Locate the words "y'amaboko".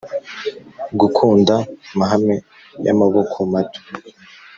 2.85-3.35